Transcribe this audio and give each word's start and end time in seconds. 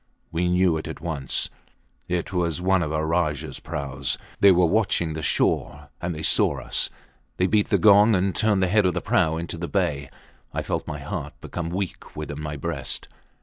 We 0.31 0.47
knew 0.47 0.77
it 0.77 0.87
at 0.87 0.99
once; 0.99 1.51
it 2.07 2.33
was 2.33 2.59
one 2.59 2.81
of 2.81 2.91
our 2.91 3.05
Rajahs 3.05 3.59
praus. 3.59 4.17
They 4.39 4.51
were 4.51 4.65
watching 4.65 5.13
the 5.13 5.21
shore, 5.21 5.89
and 6.01 6.25
saw 6.25 6.59
us. 6.59 6.89
They 7.37 7.45
beat 7.45 7.69
the 7.69 7.77
gong, 7.77 8.15
and 8.15 8.35
turned 8.35 8.63
the 8.63 8.67
head 8.67 8.87
of 8.87 8.95
the 8.95 9.01
prau 9.03 9.37
into 9.37 9.59
the 9.59 9.67
bay. 9.67 10.09
I 10.55 10.63
felt 10.63 10.87
my 10.87 10.97
heart 11.01 11.39
become 11.39 11.69
weak 11.69 12.15
within 12.15 12.41
my 12.41 12.55
breast. 12.55 13.09